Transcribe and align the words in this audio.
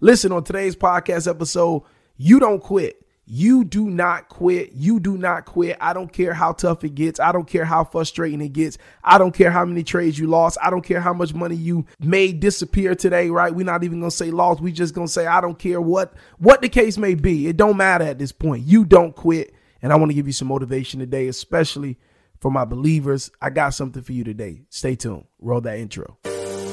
Listen, 0.00 0.32
on 0.32 0.44
today's 0.44 0.76
podcast 0.76 1.28
episode, 1.28 1.82
you 2.16 2.40
don't 2.40 2.60
quit. 2.60 3.00
You 3.26 3.64
do 3.64 3.88
not 3.88 4.28
quit. 4.28 4.72
You 4.72 5.00
do 5.00 5.16
not 5.16 5.46
quit. 5.46 5.78
I 5.80 5.94
don't 5.94 6.12
care 6.12 6.34
how 6.34 6.52
tough 6.52 6.84
it 6.84 6.94
gets. 6.94 7.18
I 7.18 7.32
don't 7.32 7.46
care 7.46 7.64
how 7.64 7.84
frustrating 7.84 8.42
it 8.42 8.52
gets. 8.52 8.76
I 9.02 9.16
don't 9.16 9.32
care 9.32 9.50
how 9.50 9.64
many 9.64 9.82
trades 9.82 10.18
you 10.18 10.26
lost. 10.26 10.58
I 10.62 10.68
don't 10.68 10.84
care 10.84 11.00
how 11.00 11.14
much 11.14 11.32
money 11.32 11.56
you 11.56 11.86
made 12.00 12.40
disappear 12.40 12.94
today, 12.94 13.30
right? 13.30 13.54
We're 13.54 13.64
not 13.64 13.82
even 13.82 14.00
going 14.00 14.10
to 14.10 14.16
say 14.16 14.30
lost. 14.30 14.60
We 14.60 14.72
just 14.72 14.94
going 14.94 15.06
to 15.06 15.12
say 15.12 15.26
I 15.26 15.40
don't 15.40 15.58
care 15.58 15.80
what 15.80 16.12
what 16.38 16.60
the 16.60 16.68
case 16.68 16.98
may 16.98 17.14
be. 17.14 17.46
It 17.46 17.56
don't 17.56 17.78
matter 17.78 18.04
at 18.04 18.18
this 18.18 18.32
point. 18.32 18.64
You 18.64 18.84
don't 18.84 19.16
quit. 19.16 19.54
And 19.80 19.92
I 19.92 19.96
want 19.96 20.10
to 20.10 20.14
give 20.14 20.26
you 20.26 20.32
some 20.32 20.48
motivation 20.48 21.00
today, 21.00 21.28
especially 21.28 21.98
for 22.40 22.50
my 22.50 22.66
believers. 22.66 23.30
I 23.40 23.50
got 23.50 23.70
something 23.70 24.02
for 24.02 24.12
you 24.12 24.24
today. 24.24 24.62
Stay 24.68 24.96
tuned. 24.96 25.24
Roll 25.40 25.62
that 25.62 25.78
intro. 25.78 26.18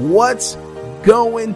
What's 0.00 0.54
going 1.02 1.54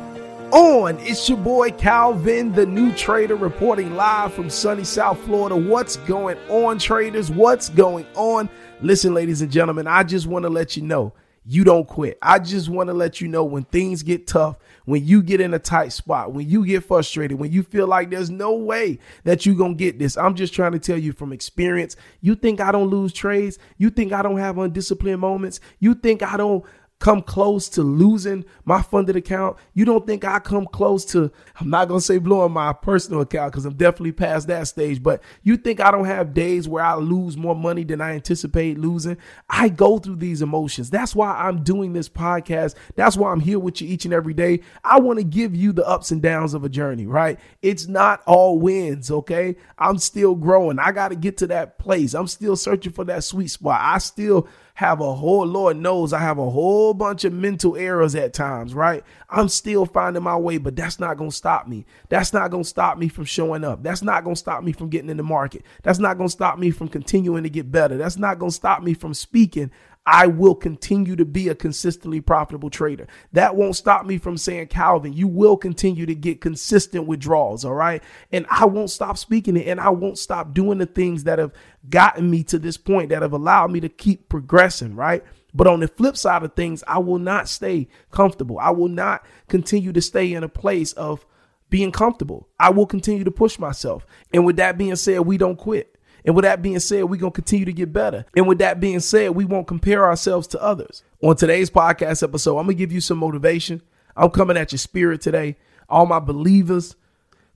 on? 0.52 0.98
It's 0.98 1.26
your 1.30 1.38
boy 1.38 1.70
Calvin, 1.70 2.52
the 2.52 2.66
new 2.66 2.92
trader, 2.92 3.36
reporting 3.36 3.96
live 3.96 4.34
from 4.34 4.50
sunny 4.50 4.84
South 4.84 5.18
Florida. 5.20 5.56
What's 5.56 5.96
going 5.96 6.36
on, 6.50 6.78
traders? 6.78 7.30
What's 7.30 7.70
going 7.70 8.06
on? 8.14 8.50
Listen, 8.82 9.14
ladies 9.14 9.40
and 9.40 9.50
gentlemen, 9.50 9.86
I 9.86 10.02
just 10.02 10.26
want 10.26 10.42
to 10.42 10.50
let 10.50 10.76
you 10.76 10.82
know 10.82 11.14
you 11.46 11.64
don't 11.64 11.88
quit. 11.88 12.18
I 12.20 12.38
just 12.38 12.68
want 12.68 12.88
to 12.88 12.94
let 12.94 13.18
you 13.22 13.28
know 13.28 13.44
when 13.44 13.64
things 13.64 14.02
get 14.02 14.26
tough, 14.26 14.58
when 14.84 15.06
you 15.06 15.22
get 15.22 15.40
in 15.40 15.54
a 15.54 15.58
tight 15.58 15.92
spot, 15.92 16.32
when 16.34 16.46
you 16.46 16.66
get 16.66 16.84
frustrated, 16.84 17.38
when 17.38 17.50
you 17.50 17.62
feel 17.62 17.86
like 17.86 18.10
there's 18.10 18.30
no 18.30 18.54
way 18.54 18.98
that 19.24 19.46
you're 19.46 19.54
going 19.54 19.78
to 19.78 19.84
get 19.84 19.98
this. 19.98 20.18
I'm 20.18 20.34
just 20.34 20.52
trying 20.52 20.72
to 20.72 20.78
tell 20.78 20.98
you 20.98 21.12
from 21.12 21.32
experience. 21.32 21.96
You 22.20 22.34
think 22.34 22.60
I 22.60 22.72
don't 22.72 22.88
lose 22.88 23.14
trades? 23.14 23.58
You 23.78 23.88
think 23.88 24.12
I 24.12 24.20
don't 24.20 24.38
have 24.38 24.58
undisciplined 24.58 25.20
moments? 25.20 25.60
You 25.80 25.94
think 25.94 26.22
I 26.22 26.36
don't 26.36 26.64
come 27.00 27.20
close 27.20 27.68
to 27.68 27.82
losing 27.82 28.44
my 28.64 28.80
funded 28.80 29.16
account. 29.16 29.58
You 29.74 29.84
don't 29.84 30.06
think 30.06 30.24
I 30.24 30.38
come 30.38 30.66
close 30.66 31.04
to, 31.06 31.30
I'm 31.60 31.68
not 31.68 31.88
going 31.88 32.00
to 32.00 32.04
say 32.04 32.18
blowing 32.18 32.52
my 32.52 32.72
personal 32.72 33.20
account 33.20 33.52
because 33.52 33.66
I'm 33.66 33.74
definitely 33.74 34.12
past 34.12 34.46
that 34.48 34.68
stage, 34.68 35.02
but 35.02 35.22
you 35.42 35.56
think 35.56 35.80
I 35.80 35.90
don't 35.90 36.06
have 36.06 36.32
days 36.32 36.66
where 36.66 36.84
I 36.84 36.94
lose 36.94 37.36
more 37.36 37.54
money 37.54 37.84
than 37.84 38.00
I 38.00 38.12
anticipate 38.12 38.78
losing? 38.78 39.18
I 39.50 39.68
go 39.68 39.98
through 39.98 40.16
these 40.16 40.40
emotions. 40.40 40.88
That's 40.88 41.14
why 41.14 41.32
I'm 41.32 41.62
doing 41.62 41.92
this 41.92 42.08
podcast. 42.08 42.74
That's 42.94 43.16
why 43.16 43.32
I'm 43.32 43.40
here 43.40 43.58
with 43.58 43.82
you 43.82 43.88
each 43.88 44.04
and 44.04 44.14
every 44.14 44.34
day. 44.34 44.60
I 44.82 44.98
want 45.00 45.18
to 45.18 45.24
give 45.24 45.54
you 45.54 45.72
the 45.72 45.86
ups 45.86 46.10
and 46.10 46.22
downs 46.22 46.54
of 46.54 46.64
a 46.64 46.68
journey, 46.68 47.06
right? 47.06 47.38
It's 47.60 47.86
not 47.86 48.22
all 48.26 48.58
wins, 48.58 49.10
okay? 49.10 49.56
I'm 49.78 49.98
still 49.98 50.34
growing. 50.34 50.78
I 50.78 50.92
got 50.92 51.08
to 51.08 51.16
get 51.16 51.36
to 51.38 51.48
that 51.48 51.78
place. 51.78 52.14
I'm 52.14 52.28
still 52.28 52.56
searching 52.56 52.92
for 52.92 53.04
that 53.04 53.24
sweet 53.24 53.48
spot. 53.48 53.80
I 53.82 53.98
still 53.98 54.48
have 54.74 55.00
a 55.00 55.14
whole, 55.14 55.46
Lord 55.46 55.76
knows, 55.76 56.12
I 56.12 56.18
have 56.18 56.38
a 56.38 56.50
whole 56.50 56.94
bunch 56.94 57.24
of 57.24 57.32
mental 57.32 57.76
errors 57.76 58.16
at 58.16 58.32
times, 58.34 58.74
right? 58.74 59.04
I'm 59.30 59.48
still 59.48 59.86
finding 59.86 60.24
my 60.24 60.36
way, 60.36 60.58
but 60.58 60.74
that's 60.74 60.98
not 60.98 61.16
going 61.16 61.30
to 61.30 61.36
stop 61.36 61.68
me. 61.68 61.86
That's 62.08 62.32
not 62.32 62.50
going 62.50 62.64
to 62.64 62.68
stop 62.68 62.98
me 62.98 63.06
from 63.08 63.24
showing 63.24 63.62
up. 63.62 63.84
That's 63.84 64.02
not 64.02 64.24
going 64.24 64.34
to 64.34 64.38
stop 64.38 64.64
me 64.64 64.72
from 64.72 64.88
getting 64.88 65.10
in 65.10 65.16
the 65.16 65.22
market. 65.22 65.62
That's 65.84 66.00
not 66.00 66.18
going 66.18 66.28
to 66.28 66.32
stop 66.32 66.58
me 66.58 66.72
from 66.72 66.88
continuing 66.88 67.44
to 67.44 67.50
get 67.50 67.70
better. 67.70 67.96
That's 67.96 68.18
not 68.18 68.40
going 68.40 68.50
to 68.50 68.56
stop 68.56 68.82
me 68.82 68.94
from 68.94 69.14
speaking 69.14 69.70
I 70.06 70.26
will 70.26 70.54
continue 70.54 71.16
to 71.16 71.24
be 71.24 71.48
a 71.48 71.54
consistently 71.54 72.20
profitable 72.20 72.68
trader. 72.68 73.06
That 73.32 73.56
won't 73.56 73.76
stop 73.76 74.04
me 74.04 74.18
from 74.18 74.36
saying, 74.36 74.66
Calvin, 74.66 75.14
you 75.14 75.26
will 75.26 75.56
continue 75.56 76.04
to 76.04 76.14
get 76.14 76.42
consistent 76.42 77.06
withdrawals. 77.06 77.64
All 77.64 77.74
right. 77.74 78.02
And 78.30 78.46
I 78.50 78.66
won't 78.66 78.90
stop 78.90 79.16
speaking 79.16 79.56
it 79.56 79.66
and 79.66 79.80
I 79.80 79.88
won't 79.90 80.18
stop 80.18 80.52
doing 80.52 80.78
the 80.78 80.86
things 80.86 81.24
that 81.24 81.38
have 81.38 81.52
gotten 81.88 82.30
me 82.30 82.42
to 82.44 82.58
this 82.58 82.76
point 82.76 83.08
that 83.08 83.22
have 83.22 83.32
allowed 83.32 83.70
me 83.70 83.80
to 83.80 83.88
keep 83.88 84.28
progressing. 84.28 84.94
Right. 84.94 85.24
But 85.54 85.68
on 85.68 85.80
the 85.80 85.88
flip 85.88 86.16
side 86.16 86.42
of 86.42 86.54
things, 86.54 86.84
I 86.86 86.98
will 86.98 87.18
not 87.18 87.48
stay 87.48 87.88
comfortable. 88.10 88.58
I 88.58 88.70
will 88.70 88.88
not 88.88 89.24
continue 89.48 89.92
to 89.92 90.02
stay 90.02 90.34
in 90.34 90.44
a 90.44 90.48
place 90.48 90.92
of 90.94 91.24
being 91.70 91.92
comfortable. 91.92 92.48
I 92.60 92.70
will 92.70 92.86
continue 92.86 93.24
to 93.24 93.30
push 93.30 93.58
myself. 93.58 94.06
And 94.32 94.44
with 94.44 94.56
that 94.56 94.76
being 94.76 94.96
said, 94.96 95.20
we 95.20 95.38
don't 95.38 95.56
quit. 95.56 95.93
And 96.24 96.34
with 96.34 96.44
that 96.44 96.62
being 96.62 96.78
said, 96.80 97.04
we're 97.04 97.20
going 97.20 97.32
to 97.32 97.36
continue 97.36 97.66
to 97.66 97.72
get 97.72 97.92
better. 97.92 98.24
And 98.34 98.48
with 98.48 98.58
that 98.58 98.80
being 98.80 99.00
said, 99.00 99.32
we 99.32 99.44
won't 99.44 99.66
compare 99.66 100.04
ourselves 100.06 100.46
to 100.48 100.62
others. 100.62 101.02
On 101.22 101.36
today's 101.36 101.70
podcast 101.70 102.22
episode, 102.22 102.58
I'm 102.58 102.66
going 102.66 102.76
to 102.76 102.78
give 102.78 102.92
you 102.92 103.00
some 103.00 103.18
motivation. 103.18 103.82
I'm 104.16 104.30
coming 104.30 104.56
at 104.56 104.72
your 104.72 104.78
spirit 104.78 105.20
today. 105.20 105.56
All 105.88 106.06
my 106.06 106.20
believers, 106.20 106.96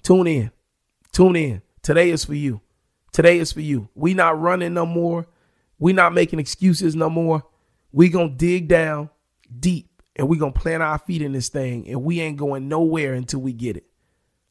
tune 0.03 0.27
in. 0.27 0.51
Tune 1.13 1.37
in. 1.37 1.63
Today 1.83 2.11
is 2.11 2.25
for 2.25 2.35
you. 2.35 2.61
Today 3.13 3.39
is 3.39 3.53
for 3.53 3.63
you. 3.63 3.89
We 3.95 4.13
not 4.13 4.39
running 4.39 4.75
no 4.75 4.85
more. 4.85 5.27
We 5.79 5.93
not 5.93 6.13
making 6.13 6.39
excuses 6.39 6.95
no 6.95 7.09
more. 7.09 7.45
We 7.93 8.11
going 8.11 8.33
to 8.33 8.37
dig 8.37 8.69
down 8.69 9.09
deep 9.59 10.03
and 10.15 10.29
we 10.29 10.37
going 10.37 10.53
to 10.53 10.61
plant 10.61 10.83
our 10.83 10.99
feet 10.99 11.23
in 11.23 11.33
this 11.33 11.49
thing 11.49 11.89
and 11.89 12.03
we 12.03 12.21
ain't 12.21 12.37
going 12.37 12.69
nowhere 12.69 13.15
until 13.15 13.41
we 13.41 13.55
get 13.55 13.79
it. 13.79 13.87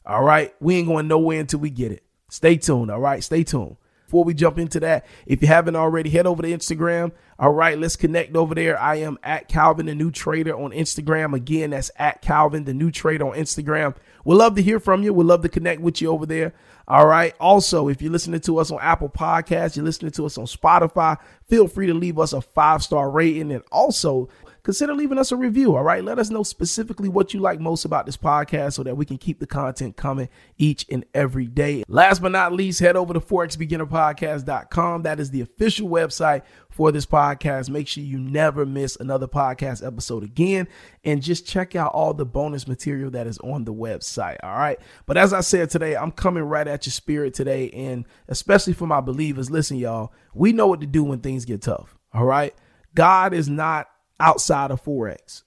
All 0.05 0.23
right? 0.23 0.55
We 0.59 0.77
ain't 0.77 0.87
going 0.87 1.07
nowhere 1.07 1.39
until 1.39 1.59
we 1.59 1.69
get 1.69 1.91
it. 1.91 2.03
Stay 2.29 2.57
tuned. 2.57 2.89
All 2.89 2.99
right? 2.99 3.23
Stay 3.23 3.43
tuned. 3.43 3.77
Before 4.07 4.23
we 4.23 4.33
jump 4.33 4.57
into 4.57 4.79
that, 4.79 5.05
if 5.25 5.41
you 5.41 5.49
haven't 5.49 5.75
already, 5.75 6.09
head 6.09 6.25
over 6.25 6.41
to 6.41 6.47
Instagram. 6.47 7.11
All 7.37 7.51
right, 7.51 7.77
let's 7.77 7.97
connect 7.97 8.37
over 8.37 8.55
there. 8.55 8.79
I 8.79 8.95
am 8.95 9.17
at 9.21 9.49
Calvin, 9.49 9.87
the 9.87 9.95
new 9.95 10.11
trader 10.11 10.57
on 10.57 10.71
Instagram. 10.71 11.35
Again, 11.35 11.71
that's 11.71 11.91
at 11.97 12.21
Calvin, 12.21 12.63
the 12.63 12.73
new 12.73 12.89
trader 12.89 13.27
on 13.27 13.33
Instagram. 13.37 13.97
We'd 14.23 14.35
love 14.35 14.55
to 14.55 14.61
hear 14.61 14.79
from 14.79 15.03
you. 15.03 15.11
We'd 15.11 15.25
love 15.25 15.41
to 15.41 15.49
connect 15.49 15.81
with 15.81 16.01
you 16.01 16.09
over 16.09 16.25
there. 16.25 16.53
All 16.87 17.05
right. 17.05 17.35
Also, 17.37 17.89
if 17.89 18.01
you're 18.01 18.13
listening 18.13 18.39
to 18.39 18.59
us 18.59 18.71
on 18.71 18.79
Apple 18.81 19.09
Podcasts, 19.09 19.75
you're 19.75 19.83
listening 19.83 20.11
to 20.11 20.25
us 20.25 20.37
on 20.37 20.45
Spotify, 20.45 21.17
feel 21.49 21.67
free 21.67 21.87
to 21.87 21.93
leave 21.93 22.17
us 22.17 22.31
a 22.31 22.39
five 22.39 22.81
star 22.81 23.11
rating. 23.11 23.51
And 23.51 23.63
also, 23.73 24.29
consider 24.67 24.93
leaving 24.93 25.17
us 25.17 25.31
a 25.31 25.35
review. 25.37 25.77
All 25.77 25.83
right. 25.83 26.03
Let 26.03 26.19
us 26.19 26.29
know 26.29 26.43
specifically 26.43 27.07
what 27.07 27.33
you 27.33 27.39
like 27.39 27.61
most 27.61 27.85
about 27.85 28.05
this 28.05 28.17
podcast 28.17 28.73
so 28.73 28.83
that 28.83 28.97
we 28.97 29.05
can 29.05 29.17
keep 29.17 29.39
the 29.39 29.47
content 29.47 29.95
coming 29.95 30.27
each 30.57 30.85
and 30.91 31.05
every 31.13 31.47
day. 31.47 31.85
Last 31.87 32.21
but 32.21 32.33
not 32.33 32.51
least, 32.51 32.81
head 32.81 32.97
over 32.97 33.13
to 33.13 33.21
forexbeginnerpodcast.com. 33.21 35.03
That 35.03 35.21
is 35.21 35.31
the 35.31 35.39
official 35.39 35.87
website 35.87 36.41
for 36.69 36.91
this 36.91 37.05
podcast. 37.05 37.69
Make 37.69 37.87
sure 37.87 38.03
you 38.03 38.19
never 38.19 38.65
miss 38.65 38.97
another 38.97 39.25
podcast 39.25 39.87
episode 39.87 40.23
again 40.23 40.67
and 41.05 41.23
just 41.23 41.47
check 41.47 41.77
out 41.77 41.93
all 41.93 42.13
the 42.13 42.25
bonus 42.25 42.67
material 42.67 43.09
that 43.11 43.25
is 43.25 43.37
on 43.37 43.63
the 43.63 43.73
website. 43.73 44.35
All 44.43 44.57
right. 44.57 44.77
But 45.05 45.15
as 45.15 45.31
I 45.31 45.39
said 45.39 45.69
today, 45.69 45.95
I'm 45.95 46.11
coming 46.11 46.43
right 46.43 46.67
at 46.67 46.85
your 46.85 46.91
spirit 46.91 47.33
today. 47.33 47.69
And 47.69 48.03
especially 48.27 48.73
for 48.73 48.85
my 48.85 48.99
believers, 48.99 49.49
listen, 49.49 49.77
y'all, 49.77 50.11
we 50.33 50.51
know 50.51 50.67
what 50.67 50.81
to 50.81 50.87
do 50.87 51.05
when 51.05 51.21
things 51.21 51.45
get 51.45 51.61
tough. 51.61 51.97
All 52.13 52.25
right. 52.25 52.53
God 52.95 53.33
is 53.33 53.47
not 53.47 53.87
outside 54.19 54.71
of 54.71 54.83
Forex. 54.83 55.43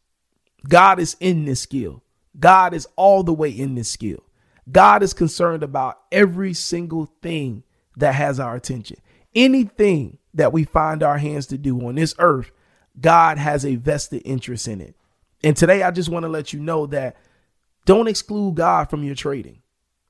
God 0.69 0.99
is 0.99 1.17
in 1.20 1.44
this 1.44 1.61
skill. 1.61 2.02
God 2.38 2.75
is 2.75 2.87
all 2.96 3.22
the 3.22 3.32
way 3.32 3.50
in 3.50 3.75
this 3.75 3.90
skill. 3.90 4.22
God 4.70 5.02
is 5.02 5.14
concerned 5.14 5.62
about 5.62 6.00
every 6.12 6.55
single 6.55 7.06
thing 7.22 7.64
that 7.96 8.14
has 8.14 8.38
our 8.38 8.55
attention. 8.55 8.99
Anything 9.34 10.19
that 10.34 10.52
we 10.52 10.64
find 10.64 11.02
our 11.02 11.19
hands 11.19 11.46
to 11.46 11.58
do 11.58 11.81
on 11.87 11.96
this 11.96 12.14
earth, 12.19 12.50
God 13.00 13.38
has 13.38 13.64
a 13.64 13.76
vested 13.76 14.22
interest 14.25 14.69
in 14.69 14.81
it. 14.81 14.94
And 15.43 15.56
today 15.56 15.82
I 15.82 15.90
just 15.90 16.08
want 16.08 16.25
to 16.25 16.28
let 16.28 16.52
you 16.52 16.61
know 16.61 16.87
that 16.87 17.16
don't 17.87 18.08
exclude 18.08 18.56
God 18.56 18.90
from 18.90 19.02
your 19.02 19.14
trading. 19.14 19.62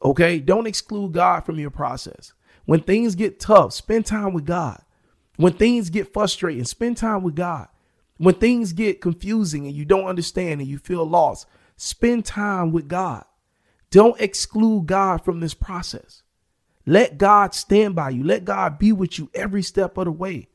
Okay? 0.03 0.39
Don't 0.41 0.67
exclude 0.67 1.13
God 1.13 1.45
from 1.45 1.59
your 1.59 1.71
process. 1.71 2.33
When 2.65 2.81
things 2.81 3.15
get 3.15 3.41
tough, 3.41 3.73
spend 3.73 4.07
time 4.07 4.33
with 4.33 4.45
God. 4.45 4.83
When 5.37 5.53
things 5.53 5.91
get 5.91 6.13
frustrating, 6.13 6.65
spend 6.65 6.97
time 6.97 7.23
with 7.23 7.35
God. 7.35 7.69
When 8.21 8.35
things 8.35 8.75
get 8.75 9.01
confusing 9.01 9.65
and 9.67 9.75
you 9.75 9.87
don't 9.87 10.05
understand 10.05 10.61
and 10.61 10.69
you 10.69 10.77
feel 10.77 11.07
lost, 11.07 11.47
spend 11.79 12.27
time 12.27 12.71
with 12.71 12.87
God. 12.87 13.25
Don't 13.91 14.21
exclude 14.21 14.85
God 14.85 15.25
from 15.25 15.41
this 15.41 15.55
process. 15.55 16.23
Let 16.85 17.17
God 17.17 17.55
stand 17.55 17.95
by 17.95 18.11
you. 18.11 18.23
Let 18.23 18.45
God 18.45 18.79
be 18.79 18.93
with 18.93 19.19
you 19.19 19.31
every 19.33 19.63
step 19.63 19.97
of 19.97 20.05
the 20.05 20.13
way. 20.13 20.49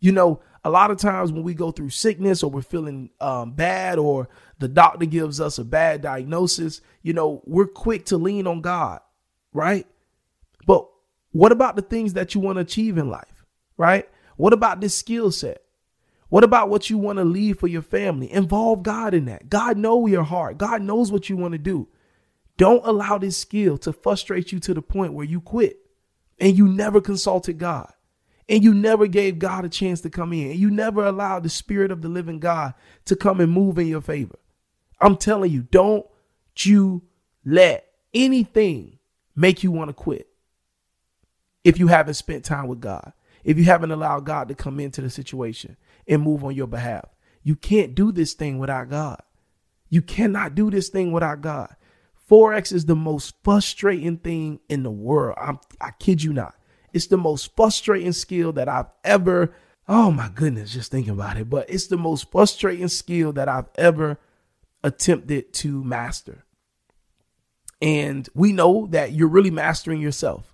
You 0.00 0.12
know, 0.12 0.40
a 0.64 0.70
lot 0.70 0.90
of 0.90 0.96
times 0.96 1.30
when 1.30 1.42
we 1.42 1.52
go 1.52 1.70
through 1.70 1.90
sickness 1.90 2.42
or 2.42 2.50
we're 2.50 2.62
feeling 2.62 3.10
um, 3.20 3.52
bad 3.52 3.98
or 3.98 4.30
the 4.58 4.68
doctor 4.68 5.04
gives 5.04 5.42
us 5.42 5.58
a 5.58 5.64
bad 5.64 6.00
diagnosis, 6.00 6.80
you 7.02 7.12
know, 7.12 7.42
we're 7.44 7.66
quick 7.66 8.06
to 8.06 8.16
lean 8.16 8.46
on 8.46 8.62
God, 8.62 9.00
right? 9.52 9.86
But 10.66 10.88
what 11.32 11.52
about 11.52 11.76
the 11.76 11.82
things 11.82 12.14
that 12.14 12.34
you 12.34 12.40
want 12.40 12.56
to 12.56 12.62
achieve 12.62 12.96
in 12.96 13.10
life, 13.10 13.44
right? 13.76 14.08
What 14.38 14.54
about 14.54 14.80
this 14.80 14.96
skill 14.96 15.30
set? 15.30 15.60
What 16.30 16.44
about 16.44 16.70
what 16.70 16.88
you 16.88 16.96
want 16.96 17.18
to 17.18 17.24
leave 17.24 17.58
for 17.58 17.66
your 17.66 17.82
family? 17.82 18.32
Involve 18.32 18.82
God 18.82 19.14
in 19.14 19.26
that. 19.26 19.50
God 19.50 19.76
know 19.76 20.06
your 20.06 20.22
heart. 20.22 20.58
God 20.58 20.80
knows 20.80 21.12
what 21.12 21.28
you 21.28 21.36
want 21.36 21.52
to 21.52 21.58
do. 21.58 21.88
Don't 22.56 22.86
allow 22.86 23.18
this 23.18 23.36
skill 23.36 23.76
to 23.78 23.92
frustrate 23.92 24.52
you 24.52 24.60
to 24.60 24.74
the 24.74 24.82
point 24.82 25.12
where 25.12 25.26
you 25.26 25.40
quit 25.40 25.80
and 26.38 26.56
you 26.56 26.68
never 26.68 27.00
consulted 27.00 27.58
God 27.58 27.92
and 28.48 28.62
you 28.62 28.72
never 28.72 29.06
gave 29.06 29.38
God 29.38 29.64
a 29.64 29.68
chance 29.68 30.00
to 30.02 30.10
come 30.10 30.32
in 30.32 30.50
and 30.50 30.58
you 30.58 30.70
never 30.70 31.04
allowed 31.04 31.42
the 31.42 31.48
spirit 31.48 31.90
of 31.90 32.02
the 32.02 32.08
living 32.08 32.38
God 32.38 32.74
to 33.06 33.16
come 33.16 33.40
and 33.40 33.52
move 33.52 33.78
in 33.78 33.88
your 33.88 34.00
favor. 34.00 34.38
I'm 35.00 35.16
telling 35.16 35.50
you, 35.50 35.62
don't 35.62 36.06
you 36.58 37.02
let 37.44 37.86
anything 38.12 38.98
make 39.34 39.62
you 39.62 39.72
want 39.72 39.88
to 39.88 39.94
quit 39.94 40.28
if 41.64 41.78
you 41.78 41.88
haven't 41.88 42.14
spent 42.14 42.44
time 42.44 42.68
with 42.68 42.80
God, 42.80 43.12
if 43.44 43.58
you 43.58 43.64
haven't 43.64 43.90
allowed 43.90 44.26
God 44.26 44.48
to 44.48 44.54
come 44.54 44.80
into 44.80 45.00
the 45.00 45.10
situation 45.10 45.76
and 46.06 46.22
move 46.22 46.44
on 46.44 46.54
your 46.54 46.66
behalf. 46.66 47.06
You 47.42 47.56
can't 47.56 47.94
do 47.94 48.12
this 48.12 48.34
thing 48.34 48.58
without 48.58 48.90
God. 48.90 49.22
You 49.88 50.02
cannot 50.02 50.54
do 50.54 50.70
this 50.70 50.88
thing 50.88 51.12
without 51.12 51.40
God. 51.40 51.74
Forex 52.30 52.72
is 52.72 52.86
the 52.86 52.94
most 52.94 53.34
frustrating 53.42 54.18
thing 54.18 54.60
in 54.68 54.82
the 54.84 54.90
world. 54.90 55.36
I'm, 55.40 55.58
I 55.80 55.90
kid 55.98 56.22
you 56.22 56.32
not. 56.32 56.54
It's 56.92 57.08
the 57.08 57.16
most 57.16 57.56
frustrating 57.56 58.12
skill 58.12 58.52
that 58.52 58.68
I've 58.68 58.90
ever, 59.04 59.52
oh 59.88 60.10
my 60.10 60.28
goodness, 60.32 60.72
just 60.72 60.90
thinking 60.92 61.12
about 61.12 61.38
it. 61.38 61.50
But 61.50 61.68
it's 61.68 61.88
the 61.88 61.96
most 61.96 62.30
frustrating 62.30 62.88
skill 62.88 63.32
that 63.32 63.48
I've 63.48 63.68
ever 63.74 64.18
attempted 64.84 65.52
to 65.54 65.82
master. 65.82 66.44
And 67.82 68.28
we 68.34 68.52
know 68.52 68.86
that 68.90 69.12
you're 69.12 69.28
really 69.28 69.50
mastering 69.50 70.00
yourself. 70.00 70.49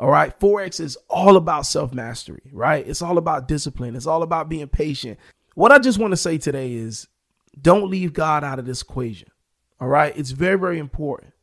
All 0.00 0.08
right. 0.08 0.36
Forex 0.40 0.80
is 0.80 0.96
all 1.10 1.36
about 1.36 1.66
self 1.66 1.92
mastery, 1.92 2.50
right? 2.52 2.86
It's 2.88 3.02
all 3.02 3.18
about 3.18 3.46
discipline. 3.46 3.94
It's 3.94 4.06
all 4.06 4.22
about 4.22 4.48
being 4.48 4.66
patient. 4.66 5.18
What 5.54 5.72
I 5.72 5.78
just 5.78 5.98
want 5.98 6.12
to 6.12 6.16
say 6.16 6.38
today 6.38 6.72
is 6.72 7.06
don't 7.60 7.90
leave 7.90 8.14
God 8.14 8.42
out 8.42 8.58
of 8.58 8.64
this 8.64 8.80
equation. 8.80 9.28
All 9.78 9.88
right. 9.88 10.16
It's 10.16 10.30
very, 10.30 10.58
very 10.58 10.78
important. 10.78 11.34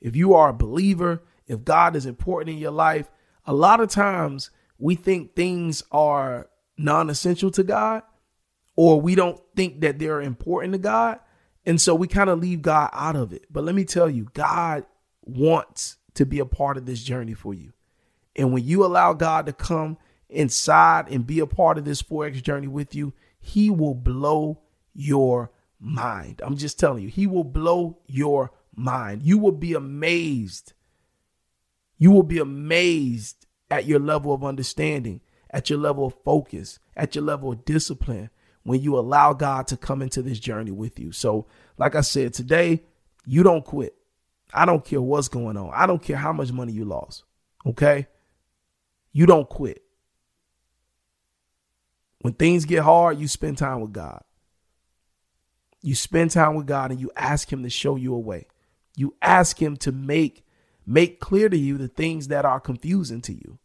If 0.00 0.14
you 0.14 0.32
are 0.34 0.50
a 0.50 0.54
believer, 0.54 1.24
if 1.48 1.64
God 1.64 1.96
is 1.96 2.06
important 2.06 2.50
in 2.50 2.62
your 2.62 2.70
life, 2.70 3.10
a 3.46 3.52
lot 3.52 3.80
of 3.80 3.90
times 3.90 4.50
we 4.78 4.94
think 4.94 5.34
things 5.34 5.82
are 5.90 6.48
non 6.78 7.10
essential 7.10 7.50
to 7.50 7.64
God 7.64 8.04
or 8.76 9.00
we 9.00 9.16
don't 9.16 9.40
think 9.56 9.80
that 9.80 9.98
they're 9.98 10.22
important 10.22 10.72
to 10.74 10.78
God. 10.78 11.18
And 11.66 11.80
so 11.80 11.96
we 11.96 12.06
kind 12.06 12.30
of 12.30 12.38
leave 12.38 12.62
God 12.62 12.90
out 12.92 13.16
of 13.16 13.32
it. 13.32 13.46
But 13.50 13.64
let 13.64 13.74
me 13.74 13.84
tell 13.84 14.08
you, 14.08 14.28
God 14.34 14.84
wants 15.22 15.96
to 16.14 16.24
be 16.24 16.38
a 16.38 16.46
part 16.46 16.76
of 16.76 16.86
this 16.86 17.02
journey 17.02 17.34
for 17.34 17.54
you. 17.54 17.72
And 18.36 18.52
when 18.52 18.64
you 18.64 18.84
allow 18.84 19.12
God 19.12 19.46
to 19.46 19.52
come 19.52 19.96
inside 20.28 21.08
and 21.08 21.26
be 21.26 21.40
a 21.40 21.46
part 21.46 21.78
of 21.78 21.84
this 21.84 22.02
Forex 22.02 22.42
journey 22.42 22.68
with 22.68 22.94
you, 22.94 23.12
He 23.38 23.70
will 23.70 23.94
blow 23.94 24.60
your 24.94 25.50
mind. 25.78 26.40
I'm 26.44 26.56
just 26.56 26.78
telling 26.78 27.02
you, 27.02 27.08
He 27.08 27.26
will 27.26 27.44
blow 27.44 27.98
your 28.06 28.50
mind. 28.74 29.22
You 29.22 29.38
will 29.38 29.52
be 29.52 29.74
amazed. 29.74 30.72
You 31.98 32.10
will 32.10 32.22
be 32.24 32.38
amazed 32.38 33.46
at 33.70 33.86
your 33.86 34.00
level 34.00 34.34
of 34.34 34.44
understanding, 34.44 35.20
at 35.50 35.70
your 35.70 35.78
level 35.78 36.06
of 36.06 36.14
focus, 36.24 36.78
at 36.96 37.14
your 37.14 37.24
level 37.24 37.52
of 37.52 37.64
discipline 37.64 38.30
when 38.64 38.80
you 38.80 38.98
allow 38.98 39.32
God 39.32 39.66
to 39.68 39.76
come 39.76 40.02
into 40.02 40.22
this 40.22 40.40
journey 40.40 40.70
with 40.70 40.98
you. 40.98 41.12
So, 41.12 41.46
like 41.78 41.94
I 41.94 42.00
said, 42.00 42.34
today, 42.34 42.82
you 43.26 43.42
don't 43.42 43.64
quit. 43.64 43.94
I 44.52 44.64
don't 44.64 44.84
care 44.84 45.00
what's 45.00 45.28
going 45.28 45.56
on. 45.56 45.70
I 45.74 45.86
don't 45.86 46.02
care 46.02 46.16
how 46.16 46.32
much 46.32 46.52
money 46.52 46.72
you 46.72 46.84
lost. 46.84 47.24
Okay? 47.66 48.06
You 49.14 49.24
don't 49.24 49.48
quit. 49.48 49.82
When 52.20 52.34
things 52.34 52.64
get 52.64 52.82
hard, 52.82 53.18
you 53.18 53.28
spend 53.28 53.56
time 53.56 53.80
with 53.80 53.92
God. 53.92 54.22
You 55.80 55.94
spend 55.94 56.32
time 56.32 56.54
with 56.54 56.66
God 56.66 56.90
and 56.90 57.00
you 57.00 57.10
ask 57.16 57.50
him 57.50 57.62
to 57.62 57.70
show 57.70 57.96
you 57.96 58.14
a 58.14 58.18
way. 58.18 58.48
You 58.96 59.14
ask 59.22 59.60
him 59.62 59.76
to 59.78 59.92
make 59.92 60.44
make 60.86 61.20
clear 61.20 61.48
to 61.48 61.56
you 61.56 61.78
the 61.78 61.88
things 61.88 62.28
that 62.28 62.44
are 62.44 62.60
confusing 62.60 63.20
to 63.22 63.32
you. 63.32 63.58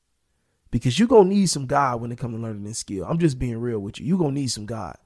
Because 0.71 0.99
you're 0.99 1.07
going 1.07 1.29
to 1.29 1.35
need 1.35 1.47
some 1.47 1.65
God 1.65 1.99
when 1.99 2.11
it 2.11 2.19
comes 2.19 2.35
to 2.35 2.41
learning 2.41 2.63
this 2.63 2.77
skill. 2.77 3.05
I'm 3.05 3.17
just 3.17 3.39
being 3.39 3.57
real 3.57 3.79
with 3.79 3.99
you. 3.99 4.05
You're 4.05 4.19
going 4.19 4.35
to 4.35 4.41
need 4.41 4.51
some 4.51 4.67
God. 4.67 4.97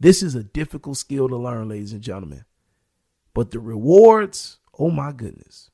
This 0.00 0.22
is 0.22 0.34
a 0.34 0.42
difficult 0.42 0.96
skill 0.96 1.28
to 1.28 1.36
learn, 1.36 1.68
ladies 1.68 1.92
and 1.92 2.00
gentlemen. 2.00 2.44
But 3.34 3.50
the 3.50 3.60
rewards, 3.60 4.58
oh 4.78 4.90
my 4.90 5.12
goodness. 5.12 5.70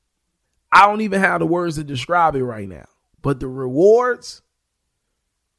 I 0.71 0.85
don't 0.85 1.01
even 1.01 1.21
have 1.21 1.39
the 1.39 1.47
words 1.47 1.77
to 1.77 1.83
describe 1.83 2.35
it 2.35 2.43
right 2.43 2.67
now. 2.67 2.85
But 3.21 3.39
the 3.39 3.47
rewards, 3.47 4.41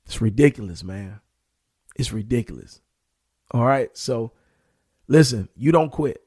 it's 0.06 0.20
ridiculous, 0.20 0.82
man. 0.82 1.20
It's 1.96 2.12
ridiculous. 2.12 2.80
All 3.52 3.64
right. 3.64 3.96
So 3.96 4.32
listen, 5.08 5.48
you 5.56 5.72
don't 5.72 5.90
quit. 5.90 6.22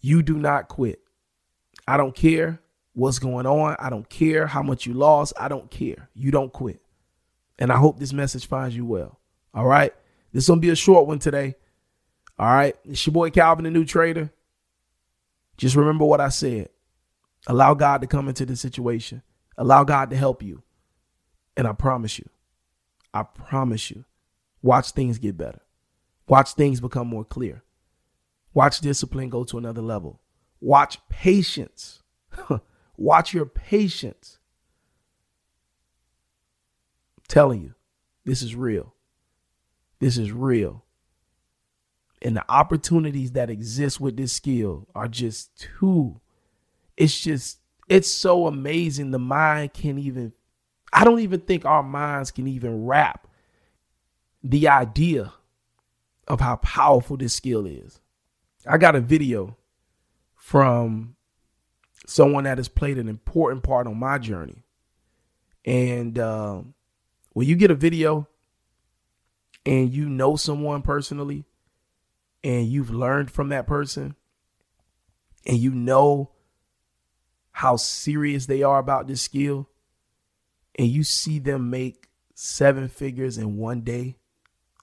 You 0.00 0.22
do 0.22 0.36
not 0.36 0.68
quit. 0.68 1.00
I 1.86 1.96
don't 1.96 2.14
care 2.14 2.60
what's 2.92 3.18
going 3.18 3.46
on. 3.46 3.76
I 3.78 3.90
don't 3.90 4.08
care 4.08 4.46
how 4.46 4.62
much 4.62 4.86
you 4.86 4.94
lost. 4.94 5.32
I 5.38 5.48
don't 5.48 5.70
care. 5.70 6.10
You 6.14 6.30
don't 6.30 6.52
quit. 6.52 6.80
And 7.58 7.72
I 7.72 7.76
hope 7.76 7.98
this 7.98 8.12
message 8.12 8.46
finds 8.46 8.76
you 8.76 8.84
well. 8.84 9.18
All 9.54 9.66
right. 9.66 9.94
This 10.32 10.48
gonna 10.48 10.60
be 10.60 10.70
a 10.70 10.76
short 10.76 11.06
one 11.06 11.18
today. 11.18 11.54
All 12.38 12.46
right. 12.46 12.76
It's 12.84 13.06
your 13.06 13.12
boy 13.12 13.30
Calvin, 13.30 13.64
the 13.64 13.70
new 13.70 13.84
trader. 13.84 14.30
Just 15.56 15.76
remember 15.76 16.04
what 16.04 16.20
I 16.20 16.28
said. 16.28 16.70
Allow 17.46 17.74
God 17.74 18.00
to 18.00 18.06
come 18.06 18.28
into 18.28 18.46
the 18.46 18.56
situation. 18.56 19.22
Allow 19.56 19.84
God 19.84 20.10
to 20.10 20.16
help 20.16 20.42
you. 20.42 20.62
And 21.56 21.66
I 21.66 21.72
promise 21.72 22.18
you, 22.18 22.28
I 23.12 23.22
promise 23.22 23.90
you, 23.90 24.04
watch 24.62 24.92
things 24.92 25.18
get 25.18 25.36
better. 25.36 25.60
Watch 26.28 26.54
things 26.54 26.80
become 26.80 27.08
more 27.08 27.24
clear. 27.24 27.62
Watch 28.54 28.80
discipline 28.80 29.28
go 29.28 29.44
to 29.44 29.58
another 29.58 29.82
level. 29.82 30.20
Watch 30.60 30.98
patience. 31.08 32.02
Watch 32.96 33.34
your 33.34 33.46
patience. 33.46 34.38
I'm 37.18 37.24
telling 37.28 37.62
you, 37.62 37.74
this 38.24 38.42
is 38.42 38.54
real. 38.54 38.94
This 39.98 40.16
is 40.16 40.32
real. 40.32 40.84
And 42.20 42.36
the 42.36 42.44
opportunities 42.48 43.32
that 43.32 43.50
exist 43.50 44.00
with 44.00 44.16
this 44.16 44.32
skill 44.32 44.86
are 44.94 45.08
just 45.08 45.56
too, 45.58 46.20
it's 46.96 47.18
just 47.18 47.58
it's 47.88 48.10
so 48.10 48.46
amazing 48.46 49.10
the 49.10 49.18
mind 49.18 49.72
can 49.74 49.98
even 49.98 50.32
I 50.92 51.04
don't 51.04 51.20
even 51.20 51.40
think 51.40 51.64
our 51.64 51.82
minds 51.82 52.30
can 52.30 52.46
even 52.46 52.84
wrap 52.84 53.26
the 54.42 54.68
idea 54.68 55.32
of 56.28 56.40
how 56.40 56.56
powerful 56.56 57.16
this 57.16 57.34
skill 57.34 57.66
is. 57.66 58.00
I 58.66 58.78
got 58.78 58.94
a 58.94 59.00
video 59.00 59.56
from 60.34 61.16
someone 62.06 62.44
that 62.44 62.58
has 62.58 62.68
played 62.68 62.98
an 62.98 63.08
important 63.08 63.62
part 63.62 63.86
on 63.86 63.96
my 63.98 64.18
journey. 64.18 64.64
And 65.64 66.18
uh, 66.18 66.62
when 67.32 67.46
you 67.46 67.56
get 67.56 67.70
a 67.70 67.76
video 67.76 68.28
and 69.64 69.92
you 69.92 70.08
know 70.08 70.36
someone 70.36 70.82
personally 70.82 71.44
and 72.42 72.66
you've 72.66 72.90
learned 72.90 73.30
from 73.30 73.48
that 73.50 73.66
person 73.66 74.16
and 75.46 75.58
you 75.58 75.70
know 75.70 76.30
how 77.52 77.76
serious 77.76 78.46
they 78.46 78.62
are 78.62 78.78
about 78.78 79.06
this 79.06 79.22
skill 79.22 79.68
and 80.74 80.88
you 80.88 81.04
see 81.04 81.38
them 81.38 81.70
make 81.70 82.08
seven 82.34 82.88
figures 82.88 83.38
in 83.38 83.56
one 83.56 83.82
day, 83.82 84.16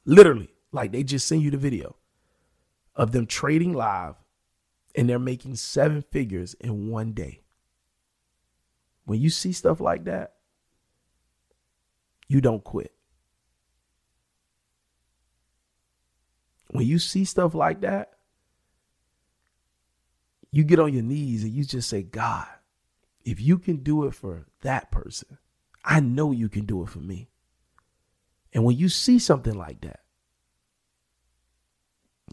literally, 0.05 0.49
like 0.71 0.91
they 0.91 1.03
just 1.03 1.27
send 1.27 1.41
you 1.41 1.51
the 1.51 1.57
video 1.57 1.95
of 2.95 3.11
them 3.11 3.25
trading 3.25 3.73
live 3.73 4.15
and 4.95 5.09
they're 5.09 5.19
making 5.19 5.55
seven 5.55 6.03
figures 6.11 6.53
in 6.55 6.89
one 6.89 7.13
day. 7.13 7.41
When 9.05 9.19
you 9.19 9.29
see 9.29 9.51
stuff 9.51 9.79
like 9.79 10.05
that, 10.05 10.35
you 12.27 12.41
don't 12.41 12.63
quit. 12.63 12.93
When 16.71 16.85
you 16.85 16.99
see 16.99 17.25
stuff 17.25 17.55
like 17.55 17.81
that, 17.81 18.13
you 20.51 20.63
get 20.63 20.79
on 20.79 20.93
your 20.93 21.03
knees 21.03 21.43
and 21.43 21.51
you 21.51 21.63
just 21.63 21.89
say, 21.89 22.03
God, 22.03 22.47
if 23.23 23.39
you 23.41 23.57
can 23.57 23.77
do 23.77 24.05
it 24.05 24.13
for 24.13 24.47
that 24.61 24.91
person, 24.91 25.37
I 25.83 25.99
know 25.99 26.31
you 26.31 26.49
can 26.49 26.65
do 26.65 26.83
it 26.83 26.89
for 26.89 26.99
me. 26.99 27.29
And 28.53 28.63
when 28.63 28.77
you 28.77 28.89
see 28.89 29.19
something 29.19 29.53
like 29.53 29.81
that, 29.81 30.01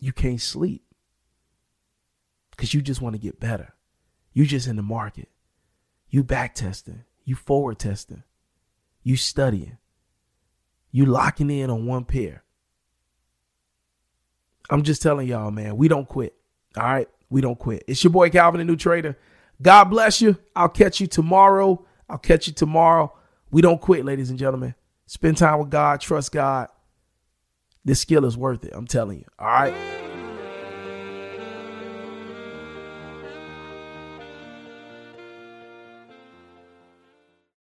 you 0.00 0.12
can't 0.12 0.40
sleep 0.40 0.84
because 2.50 2.74
you 2.74 2.82
just 2.82 3.00
want 3.00 3.14
to 3.14 3.20
get 3.20 3.40
better. 3.40 3.74
You 4.32 4.46
just 4.46 4.66
in 4.66 4.76
the 4.76 4.82
market. 4.82 5.28
You 6.08 6.22
back 6.22 6.54
testing. 6.54 7.04
You 7.24 7.34
forward 7.34 7.78
testing. 7.78 8.22
You 9.02 9.16
studying. 9.16 9.78
You 10.90 11.06
locking 11.06 11.50
in 11.50 11.70
on 11.70 11.86
one 11.86 12.04
pair. 12.04 12.44
I'm 14.70 14.82
just 14.82 15.02
telling 15.02 15.28
y'all, 15.28 15.50
man, 15.50 15.76
we 15.76 15.88
don't 15.88 16.08
quit. 16.08 16.34
All 16.76 16.84
right? 16.84 17.08
We 17.28 17.40
don't 17.40 17.58
quit. 17.58 17.84
It's 17.86 18.02
your 18.02 18.12
boy 18.12 18.30
Calvin, 18.30 18.58
the 18.58 18.64
new 18.64 18.76
trader. 18.76 19.18
God 19.60 19.84
bless 19.84 20.20
you. 20.20 20.36
I'll 20.54 20.68
catch 20.68 21.00
you 21.00 21.06
tomorrow. 21.06 21.84
I'll 22.08 22.18
catch 22.18 22.46
you 22.46 22.52
tomorrow. 22.52 23.12
We 23.50 23.62
don't 23.62 23.80
quit, 23.80 24.04
ladies 24.04 24.30
and 24.30 24.38
gentlemen. 24.38 24.74
Spend 25.06 25.36
time 25.36 25.58
with 25.58 25.70
God. 25.70 26.00
Trust 26.00 26.32
God. 26.32 26.68
This 27.84 28.00
skill 28.00 28.24
is 28.24 28.36
worth 28.36 28.64
it. 28.64 28.72
I'm 28.74 28.86
telling 28.86 29.18
you. 29.18 29.24
All 29.38 29.46
right. 29.46 29.95